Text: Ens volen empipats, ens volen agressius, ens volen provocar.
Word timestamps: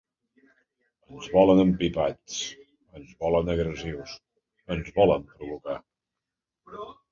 Ens 1.15 1.27
volen 1.33 1.61
empipats, 1.63 2.39
ens 3.01 3.13
volen 3.21 3.53
agressius, 3.55 4.17
ens 4.79 4.91
volen 4.99 5.31
provocar. 5.37 5.79